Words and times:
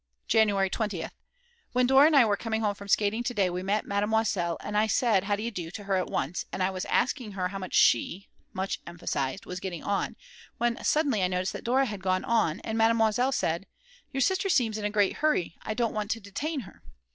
January 0.27 0.67
20th. 0.67 1.11
When 1.73 1.85
Dora 1.85 2.07
and 2.07 2.15
I 2.15 2.25
were 2.25 2.35
coming 2.35 2.61
home 2.61 2.73
from 2.73 2.87
skating 2.87 3.21
to 3.21 3.35
day 3.35 3.51
we 3.51 3.61
met 3.61 3.85
Mademoiselle, 3.85 4.57
and 4.61 4.75
I 4.75 4.87
said 4.87 5.25
how 5.25 5.35
d'you 5.35 5.51
do 5.51 5.69
to 5.69 5.83
her 5.83 5.95
at 5.95 6.07
once, 6.09 6.43
and 6.51 6.63
I 6.63 6.71
was 6.71 6.85
asking 6.85 7.33
her 7.33 7.49
how 7.49 7.59
she 7.69 8.27
(much 8.51 8.79
emphasised) 8.87 9.45
was 9.45 9.59
getting 9.59 9.83
on, 9.83 10.15
when 10.57 10.83
suddenly 10.83 11.21
I 11.21 11.27
noticed 11.27 11.53
that 11.53 11.63
Dora 11.63 11.85
had 11.85 12.01
gone 12.01 12.23
on, 12.25 12.61
and 12.61 12.79
Mademoiselle 12.79 13.31
said: 13.31 13.67
"Your 14.11 14.21
sister 14.21 14.49
seems 14.49 14.79
in 14.79 14.85
a 14.85 14.89
great 14.89 15.17
hurry, 15.17 15.55
I 15.61 15.75
don't 15.75 15.93
want 15.93 16.09
to 16.09 16.19
detain 16.19 16.61
her." 16.61 16.81